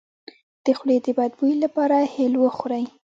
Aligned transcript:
د 0.63 0.65
خولې 0.77 0.97
د 1.05 1.07
بد 1.17 1.31
بوی 1.37 1.53
لپاره 1.63 1.97
هل 2.13 2.33
وخورئ 2.43 2.85